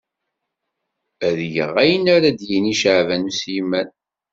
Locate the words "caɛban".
2.81-3.27